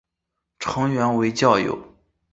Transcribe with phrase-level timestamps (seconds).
[0.57, 1.77] 成员为教友。